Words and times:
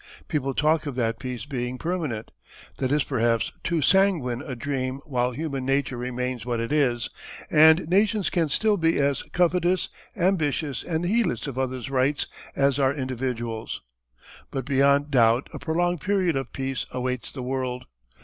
People 0.27 0.55
talk 0.55 0.87
of 0.87 0.95
that 0.95 1.19
peace 1.19 1.45
being 1.45 1.77
permanent. 1.77 2.31
That 2.79 2.91
is 2.91 3.03
perhaps 3.03 3.51
too 3.63 3.83
sanguine 3.83 4.41
a 4.41 4.55
dream 4.55 4.99
while 5.05 5.29
human 5.31 5.63
nature 5.63 5.95
remains 5.95 6.43
what 6.43 6.59
it 6.59 6.71
is, 6.71 7.11
and 7.51 7.87
nations 7.87 8.31
can 8.31 8.49
still 8.49 8.77
be 8.77 8.97
as 8.97 9.21
covetous, 9.31 9.89
ambitious, 10.17 10.81
and 10.81 11.05
heedless 11.05 11.45
of 11.45 11.59
others' 11.59 11.91
rights 11.91 12.25
as 12.55 12.79
are 12.79 12.95
individuals. 12.95 13.83
But 14.49 14.65
beyond 14.65 15.11
doubt 15.11 15.49
a 15.53 15.59
prolonged 15.59 16.01
period 16.01 16.35
of 16.35 16.51
peace 16.51 16.87
awaits 16.89 17.31
the 17.31 17.43
world. 17.43 17.85